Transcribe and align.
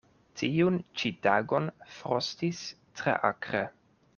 Tiun 0.39 0.79
ĉi 1.01 1.11
tagon 1.27 1.69
frostis 1.99 2.65
tre 3.03 3.17
akre. 3.33 3.63